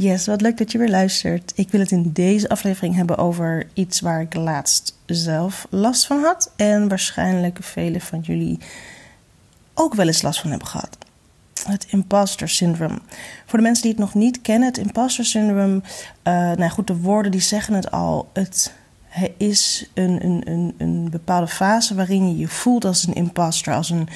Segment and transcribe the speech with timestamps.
[0.00, 1.52] Yes, wat leuk dat je weer luistert.
[1.54, 6.22] Ik wil het in deze aflevering hebben over iets waar ik laatst zelf last van
[6.22, 6.52] had.
[6.56, 8.58] En waarschijnlijk velen van jullie
[9.74, 10.98] ook wel eens last van hebben gehad.
[11.66, 12.98] Het imposter syndrome.
[13.46, 15.76] Voor de mensen die het nog niet kennen, het imposter syndrome.
[15.76, 18.28] Uh, nou goed, de woorden die zeggen het al.
[18.32, 18.74] Het
[19.36, 23.90] is een, een, een, een bepaalde fase waarin je je voelt als een imposter, als
[23.90, 24.08] een,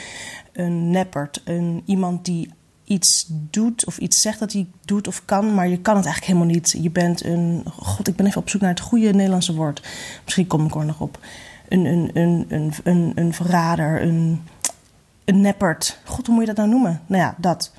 [0.52, 1.40] een neppert.
[1.44, 2.50] Een, iemand die
[2.84, 6.34] iets doet of iets zegt dat hij doet of kan, maar je kan het eigenlijk
[6.34, 6.76] helemaal niet.
[6.82, 7.64] Je bent een.
[7.76, 9.82] God, ik ben even op zoek naar het goede Nederlandse woord.
[10.24, 11.18] Misschien kom ik er nog op.
[11.68, 14.42] Een, een, een, een, een, een verrader, een,
[15.24, 15.98] een neppert.
[16.04, 17.00] God, hoe moet je dat nou noemen?
[17.06, 17.72] Nou ja, dat.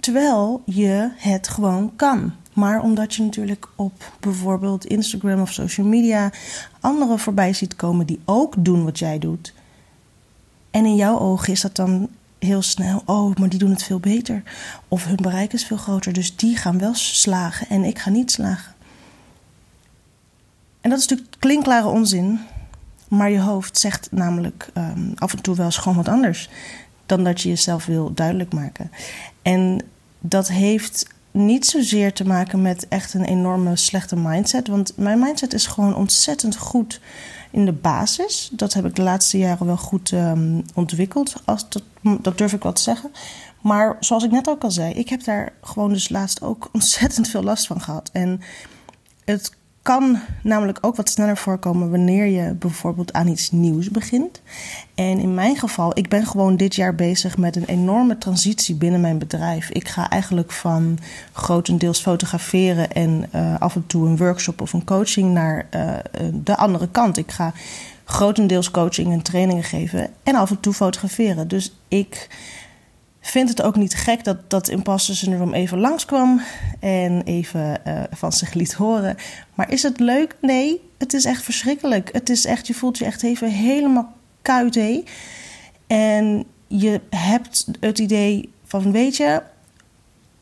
[0.00, 2.32] Terwijl je het gewoon kan.
[2.52, 6.30] Maar omdat je natuurlijk op bijvoorbeeld Instagram of social media
[6.80, 9.54] anderen voorbij ziet komen die ook doen wat jij doet.
[10.70, 12.08] En in jouw ogen is dat dan
[12.42, 14.42] heel snel, oh, maar die doen het veel beter.
[14.88, 18.30] Of hun bereik is veel groter, dus die gaan wel slagen en ik ga niet
[18.30, 18.74] slagen.
[20.80, 22.40] En dat is natuurlijk klinkklare onzin,
[23.08, 26.48] maar je hoofd zegt namelijk ehm, af en toe wel eens gewoon wat anders
[27.06, 28.90] dan dat je jezelf wil duidelijk maken.
[29.42, 29.82] En
[30.20, 35.54] dat heeft niet zozeer te maken met echt een enorme slechte mindset, want mijn mindset
[35.54, 37.00] is gewoon ontzettend goed
[37.52, 38.50] in de basis.
[38.52, 41.34] Dat heb ik de laatste jaren wel goed um, ontwikkeld.
[41.44, 41.82] Als dat,
[42.20, 43.10] dat durf ik wel te zeggen.
[43.60, 47.28] Maar zoals ik net ook al zei, ik heb daar gewoon dus laatst ook ontzettend
[47.28, 48.10] veel last van gehad.
[48.12, 48.40] En
[49.24, 54.40] het kan namelijk ook wat sneller voorkomen wanneer je bijvoorbeeld aan iets nieuws begint.
[54.94, 59.00] En in mijn geval, ik ben gewoon dit jaar bezig met een enorme transitie binnen
[59.00, 59.70] mijn bedrijf.
[59.70, 60.98] Ik ga eigenlijk van
[61.32, 65.94] grotendeels fotograferen en uh, af en toe een workshop of een coaching naar uh,
[66.32, 67.16] de andere kant.
[67.16, 67.52] Ik ga
[68.04, 71.48] grotendeels coaching en trainingen geven en af en toe fotograferen.
[71.48, 72.28] Dus ik
[73.22, 76.40] vind het ook niet gek dat dat imposter syndroom even langskwam
[76.80, 79.16] en even uh, van zich liet horen.
[79.54, 80.36] Maar is het leuk?
[80.40, 82.08] Nee, het is echt verschrikkelijk.
[82.12, 84.12] Het is echt, je voelt je echt even helemaal
[84.42, 85.04] kuit.
[85.86, 89.42] En je hebt het idee van, weet je,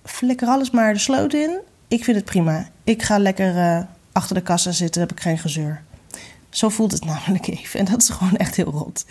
[0.05, 1.59] flikker alles maar de sloot in.
[1.89, 2.69] Ik vind het prima.
[2.85, 3.81] Ik ga lekker uh,
[4.13, 5.83] achter de kassa zitten, heb ik geen gezeur.
[6.51, 7.81] Zo voelt het namelijk even.
[7.81, 9.05] En dat is gewoon echt heel rot.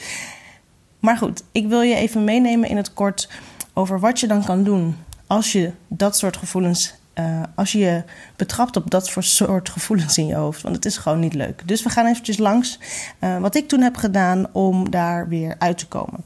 [1.00, 3.30] Maar goed, ik wil je even meenemen in het kort
[3.80, 4.96] over wat je dan kan doen
[5.28, 8.04] als je dat soort gevoelens, uh, als je je
[8.36, 10.62] betrapt op dat soort gevoelens in je hoofd.
[10.62, 11.68] Want het is gewoon niet leuk.
[11.68, 12.80] Dus we gaan eventjes langs
[13.20, 16.26] uh, wat ik toen heb gedaan om daar weer uit te komen.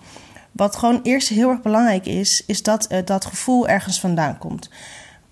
[0.51, 4.69] Wat gewoon eerst heel erg belangrijk is, is dat uh, dat gevoel ergens vandaan komt.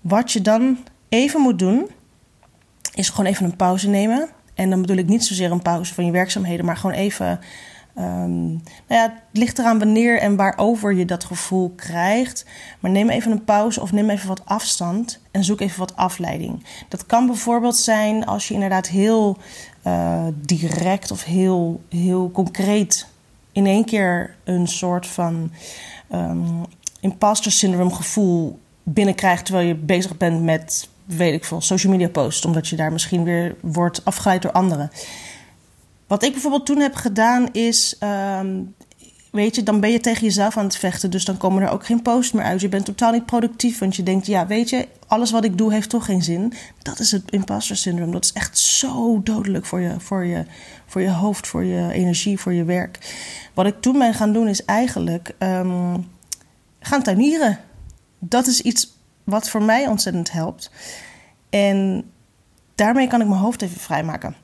[0.00, 0.78] Wat je dan
[1.08, 1.90] even moet doen,
[2.94, 4.28] is gewoon even een pauze nemen.
[4.54, 7.40] En dan bedoel ik niet zozeer een pauze van je werkzaamheden, maar gewoon even
[7.98, 8.50] Um,
[8.86, 12.44] nou ja, het ligt eraan wanneer en waarover je dat gevoel krijgt.
[12.80, 16.64] Maar neem even een pauze of neem even wat afstand en zoek even wat afleiding.
[16.88, 19.38] Dat kan bijvoorbeeld zijn als je inderdaad heel
[19.86, 23.06] uh, direct of heel, heel concreet
[23.52, 25.50] in één keer een soort van
[26.12, 26.64] um,
[27.00, 32.44] imposter syndrome gevoel binnenkrijgt terwijl je bezig bent met, weet ik veel, social media posts,
[32.44, 34.90] omdat je daar misschien weer wordt afgeleid door anderen.
[36.12, 37.96] Wat ik bijvoorbeeld toen heb gedaan is,
[38.38, 38.74] um,
[39.30, 41.10] weet je, dan ben je tegen jezelf aan het vechten.
[41.10, 42.60] Dus dan komen er ook geen posts meer uit.
[42.60, 45.72] Je bent totaal niet productief, want je denkt, ja, weet je, alles wat ik doe
[45.72, 46.52] heeft toch geen zin.
[46.82, 48.12] Dat is het imposter syndroom.
[48.12, 50.44] Dat is echt zo dodelijk voor je, voor je,
[50.86, 52.98] voor je hoofd, voor je energie, voor je werk.
[53.54, 56.10] Wat ik toen ben gaan doen is eigenlijk um,
[56.80, 57.58] gaan tuinieren.
[58.18, 60.70] Dat is iets wat voor mij ontzettend helpt.
[61.50, 62.04] En
[62.74, 64.42] daarmee kan ik mijn hoofd even vrijmaken.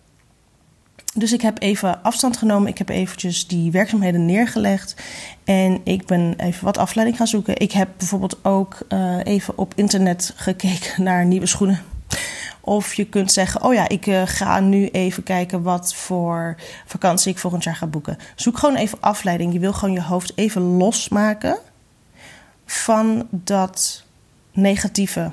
[1.14, 2.68] Dus ik heb even afstand genomen.
[2.68, 4.94] Ik heb eventjes die werkzaamheden neergelegd.
[5.44, 7.56] En ik ben even wat afleiding gaan zoeken.
[7.56, 11.82] Ik heb bijvoorbeeld ook uh, even op internet gekeken naar nieuwe schoenen.
[12.60, 17.32] Of je kunt zeggen: Oh ja, ik uh, ga nu even kijken wat voor vakantie
[17.32, 18.18] ik volgend jaar ga boeken.
[18.34, 19.52] Zoek gewoon even afleiding.
[19.52, 21.58] Je wil gewoon je hoofd even losmaken
[22.66, 24.04] van dat
[24.52, 25.32] negatieve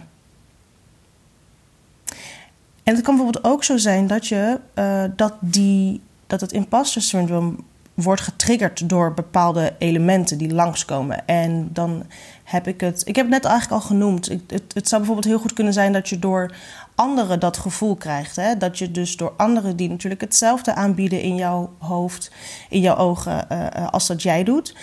[2.86, 7.02] en het kan bijvoorbeeld ook zo zijn dat, je, uh, dat, die, dat het imposter
[7.02, 11.28] syndroom wordt getriggerd door bepaalde elementen die langskomen.
[11.28, 12.04] En dan
[12.44, 13.02] heb ik het.
[13.06, 14.26] Ik heb het net eigenlijk al genoemd.
[14.28, 16.56] het, het, zou bijvoorbeeld heel goed kunnen zijn dat je door
[16.96, 18.36] anderen dat gevoel krijgt.
[18.36, 18.58] Hè?
[18.58, 22.32] Dat je dus door anderen die natuurlijk hetzelfde aanbieden in jouw hoofd,
[22.70, 24.76] in jouw ogen, uh, als dat jij doet.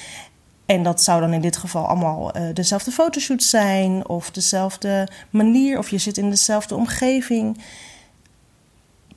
[0.66, 5.78] En dat zou dan in dit geval allemaal uh, dezelfde fotoshoot zijn, of dezelfde manier,
[5.78, 7.58] of je zit in dezelfde omgeving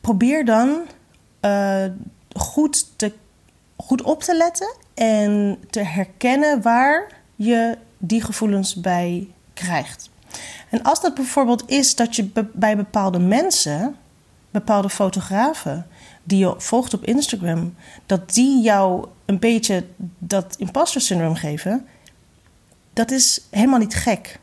[0.05, 0.81] probeer dan
[1.41, 1.85] uh,
[2.35, 3.13] goed, te,
[3.75, 10.09] goed op te letten en te herkennen waar je die gevoelens bij krijgt.
[10.69, 13.95] En als dat bijvoorbeeld is dat je bij bepaalde mensen,
[14.51, 15.87] bepaalde fotografen
[16.23, 17.75] die je volgt op Instagram,
[18.05, 19.85] dat die jou een beetje
[20.17, 21.87] dat imposter syndroom geven,
[22.93, 24.39] dat is helemaal niet gek.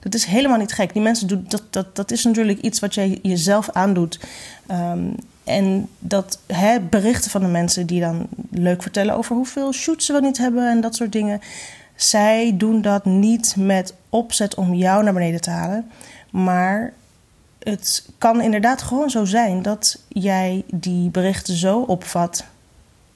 [0.00, 0.92] Dat is helemaal niet gek.
[0.92, 4.20] Die mensen doen dat, dat, dat is natuurlijk iets wat jij jezelf aandoet.
[4.70, 10.06] Um, en dat hè, berichten van de mensen die dan leuk vertellen over hoeveel shoots
[10.06, 11.40] ze wel niet hebben en dat soort dingen.
[11.94, 15.90] Zij doen dat niet met opzet om jou naar beneden te halen.
[16.30, 16.92] Maar
[17.58, 22.44] het kan inderdaad gewoon zo zijn dat jij die berichten zo opvat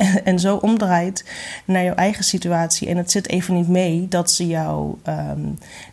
[0.25, 1.25] en, zo omdraait
[1.64, 2.88] naar jouw eigen situatie.
[2.88, 5.41] En het zit even niet mee dat ze jou ehm,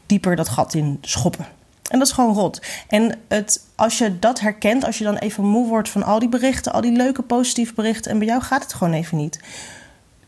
[0.06, 1.46] dieper dat gat in schoppen.
[1.90, 2.62] En dat is gewoon rot.
[2.88, 6.30] En het, als je dat herkent, als je dan even moe wordt van al die
[6.30, 9.40] berichten, al die leuke positieve berichten, en bij jou gaat het gewoon even niet,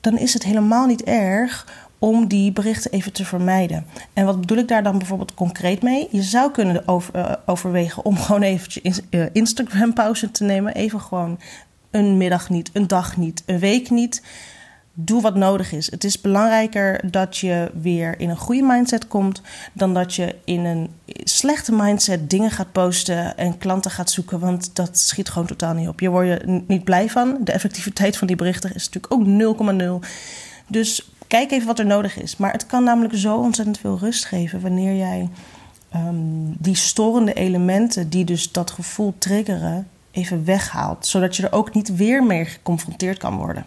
[0.01, 1.65] dan is het helemaal niet erg
[1.99, 3.85] om die berichten even te vermijden.
[4.13, 6.07] En wat bedoel ik daar dan bijvoorbeeld concreet mee?
[6.11, 10.73] Je zou kunnen uh, overwegen om gewoon eventjes uh, Instagram pauze te nemen.
[10.73, 11.39] Even gewoon
[11.91, 14.21] een middag niet, een dag niet, een week niet
[15.01, 15.91] doe wat nodig is.
[15.91, 19.41] Het is belangrijker dat je weer in een goede mindset komt
[19.73, 20.89] dan dat je in een
[21.23, 25.87] slechte mindset dingen gaat posten en klanten gaat zoeken, want dat schiet gewoon totaal niet
[25.87, 25.99] op.
[25.99, 27.37] Je wordt je niet blij van.
[27.43, 30.07] De effectiviteit van die berichten is natuurlijk ook 0,0.
[30.67, 32.37] Dus kijk even wat er nodig is.
[32.37, 35.29] Maar het kan namelijk zo ontzettend veel rust geven wanneer jij
[35.89, 36.15] ehm,
[36.57, 41.95] die storende elementen, die dus dat gevoel triggeren, even weghaalt, zodat je er ook niet
[41.95, 43.65] weer mee geconfronteerd kan worden.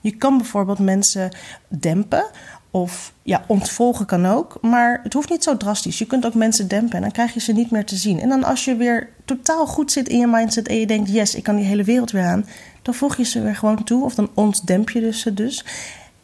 [0.00, 1.36] Je kan bijvoorbeeld mensen
[1.68, 2.24] dempen
[2.70, 5.98] of ja, ontvolgen kan ook, maar het hoeft niet zo drastisch.
[5.98, 8.20] Je kunt ook mensen dempen en dan krijg je ze niet meer te zien.
[8.20, 11.34] En dan als je weer totaal goed zit in je mindset en je denkt, yes,
[11.34, 12.46] ik kan die hele wereld weer aan,
[12.82, 15.64] dan voeg je ze weer gewoon toe of dan ontdemp je dus ze dus.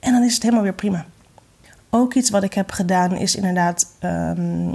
[0.01, 1.07] En dan is het helemaal weer prima.
[1.91, 4.73] Ook iets wat ik heb gedaan is inderdaad ehm,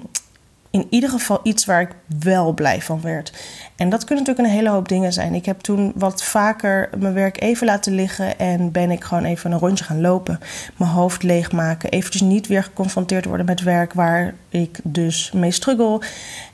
[0.72, 3.34] in ieder geval iets waar ik wel blij van werd.
[3.76, 5.34] En dat kunnen natuurlijk een hele hoop dingen zijn.
[5.34, 9.52] Ik heb toen wat vaker mijn werk even laten liggen en ben ik gewoon even
[9.52, 10.40] een rondje gaan lopen.
[10.78, 11.90] Mijn hoofd leegmaken.
[11.90, 16.02] Eventjes niet weer geconfronteerd worden met werk waar ik dus mee struggle.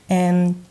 [0.06, 0.64] En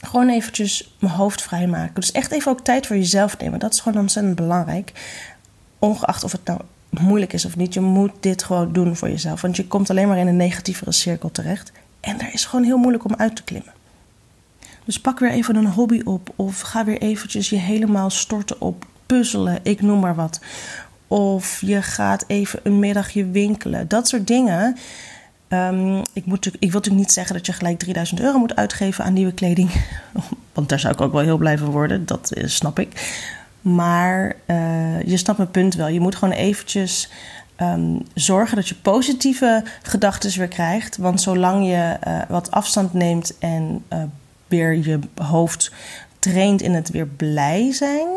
[0.00, 1.94] gewoon eventjes mijn hoofd vrijmaken.
[1.94, 3.58] Dus echt even ook tijd voor jezelf nemen.
[3.58, 4.92] Dat is gewoon ontzettend belangrijk.
[5.78, 7.74] Ongeacht of het nou moeilijk is of niet.
[7.74, 9.40] Je moet dit gewoon doen voor jezelf.
[9.40, 11.72] Want je komt alleen maar in een negatievere cirkel terecht.
[12.00, 13.72] En daar is gewoon heel moeilijk om uit te klimmen.
[14.84, 16.32] Dus pak weer even een hobby op.
[16.36, 19.58] Of ga weer eventjes je helemaal storten op puzzelen.
[19.62, 20.40] Ik noem maar wat.
[21.06, 23.88] Of je gaat even een middagje winkelen.
[23.88, 24.76] Dat soort dingen.
[25.48, 29.04] Um, ik, moet, ik wil natuurlijk niet zeggen dat je gelijk 3000 euro moet uitgeven
[29.04, 29.70] aan nieuwe kleding.
[30.54, 32.06] Want daar zou ik ook wel heel blij van worden.
[32.06, 33.12] Dat uh, snap ik.
[33.60, 35.88] Maar uh, je snapt mijn punt wel.
[35.88, 37.10] Je moet gewoon eventjes
[37.60, 40.96] um, zorgen dat je positieve gedachten weer krijgt.
[40.96, 44.02] Want zolang je uh, wat afstand neemt en uh,
[44.46, 45.72] weer je hoofd
[46.18, 48.08] traint in het weer blij zijn,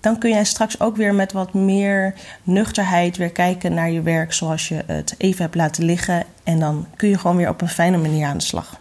[0.00, 4.32] dan kun jij straks ook weer met wat meer nuchterheid weer kijken naar je werk
[4.32, 6.24] zoals je het even hebt laten liggen.
[6.44, 8.80] En dan kun je gewoon weer op een fijne manier aan de slag.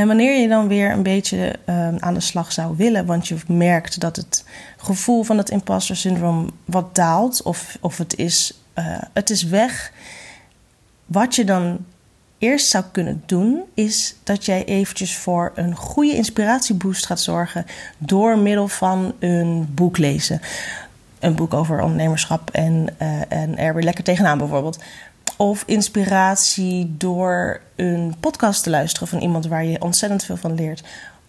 [0.00, 3.36] En wanneer je dan weer een beetje uh, aan de slag zou willen, want je
[3.46, 4.44] merkt dat het
[4.76, 9.92] gevoel van het imposter syndroom wat daalt, of, of het, is, uh, het is weg.
[11.06, 11.84] Wat je dan
[12.38, 17.66] eerst zou kunnen doen, is dat jij eventjes voor een goede inspiratieboost gaat zorgen
[17.98, 20.40] door middel van een boek lezen.
[21.18, 24.78] Een boek over ondernemerschap en, uh, en er weer lekker tegenaan bijvoorbeeld.
[25.36, 30.82] Of inspiratie door een podcast te luisteren van iemand waar je ontzettend veel van leert.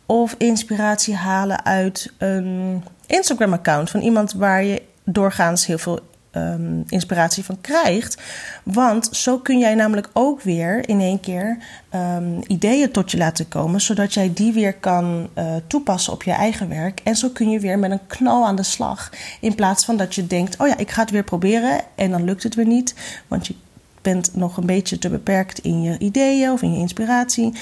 [0.05, 5.99] Of inspiratie halen uit een Instagram-account van iemand waar je doorgaans heel veel
[6.31, 8.21] um, inspiratie van krijgt.
[8.63, 11.57] Want zo kun jij namelijk ook weer in één keer
[11.95, 16.31] um, ideeën tot je laten komen, zodat jij die weer kan uh, toepassen op je
[16.31, 16.99] eigen werk.
[17.03, 19.09] En zo kun je weer met een knal aan de slag.
[19.39, 22.23] In plaats van dat je denkt: oh ja, ik ga het weer proberen en dan
[22.23, 22.95] lukt het weer niet.
[23.27, 23.55] Want je
[24.01, 27.53] bent nog een beetje te beperkt in je ideeën of in je inspiratie.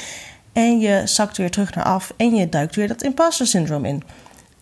[0.54, 4.04] En je zakt weer terug naar af en je duikt weer dat imposter syndroom in.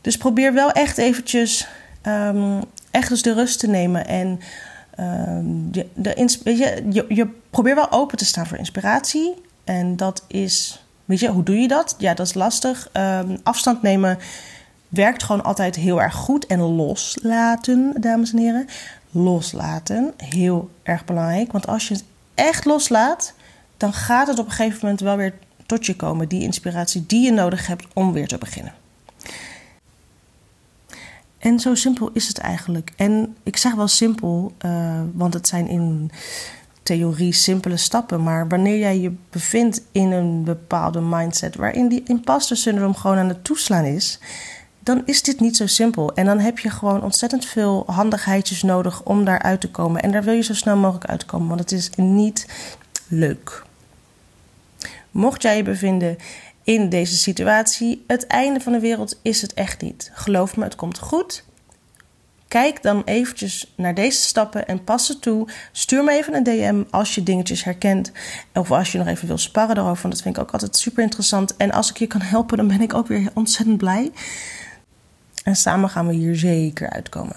[0.01, 1.67] Dus probeer wel echt eventjes
[2.07, 4.07] um, echt dus de rust te nemen.
[4.07, 4.39] En
[4.99, 6.39] um, je, de,
[6.89, 9.33] je, je, probeer wel open te staan voor inspiratie.
[9.63, 11.95] En dat is, weet je, hoe doe je dat?
[11.97, 12.89] Ja, dat is lastig.
[12.93, 14.17] Um, afstand nemen
[14.89, 16.45] werkt gewoon altijd heel erg goed.
[16.45, 18.67] En loslaten, dames en heren
[19.11, 20.13] loslaten.
[20.17, 21.51] Heel erg belangrijk.
[21.51, 22.03] Want als je het
[22.35, 23.33] echt loslaat,
[23.77, 25.33] dan gaat het op een gegeven moment wel weer
[25.65, 26.27] tot je komen.
[26.27, 28.73] Die inspiratie die je nodig hebt om weer te beginnen.
[31.37, 32.93] En zo simpel is het eigenlijk.
[32.95, 36.11] En ik zeg wel simpel, uh, want het zijn in
[36.83, 38.23] theorie simpele stappen.
[38.23, 43.27] Maar wanneer jij je bevindt in een bepaalde mindset waarin die imposter syndroom gewoon aan
[43.27, 44.19] het toeslaan is,
[44.87, 46.13] dan is dit niet zo simpel.
[46.13, 50.01] En dan heb je gewoon ontzettend veel handigheidjes nodig om daaruit te komen.
[50.01, 52.47] En daar wil je zo snel mogelijk uitkomen, want het is niet
[53.07, 53.63] leuk.
[55.11, 56.17] Mocht jij je bevinden
[56.63, 60.11] in deze situatie, het einde van de wereld is het echt niet.
[60.13, 61.43] Geloof me, het komt goed.
[62.47, 65.47] Kijk dan eventjes naar deze stappen en pas ze toe.
[65.71, 68.11] Stuur me even een DM als je dingetjes herkent.
[68.53, 70.01] Of als je nog even wil sparren erover.
[70.01, 71.57] Want dat vind ik ook altijd super interessant.
[71.57, 74.11] En als ik je kan helpen, dan ben ik ook weer ontzettend blij.
[75.47, 77.35] En samen gaan we hier zeker uitkomen.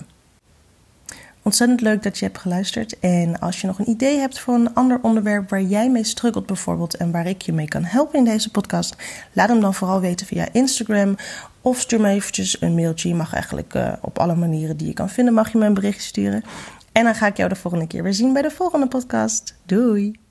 [1.43, 2.99] Ontzettend leuk dat je hebt geluisterd.
[2.99, 6.47] En als je nog een idee hebt voor een ander onderwerp waar jij mee struggelt,
[6.47, 8.97] bijvoorbeeld, en waar ik je mee kan helpen in deze podcast,
[9.33, 11.17] laat hem dan vooral weten via Instagram.
[11.61, 13.09] Of stuur me eventjes een mailtje.
[13.09, 15.75] Je mag eigenlijk uh, op alle manieren die je kan vinden, mag je me een
[15.75, 16.43] berichtje sturen.
[16.93, 19.55] En dan ga ik jou de volgende keer weer zien bij de volgende podcast.
[19.67, 20.30] Doei!